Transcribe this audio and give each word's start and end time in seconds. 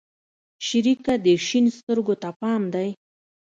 شريکه 0.67 1.13
دې 1.25 1.33
شين 1.47 1.65
سترگو 1.77 2.15
ته 2.21 2.29
پام 2.39 2.61
دى؟ 2.73 2.87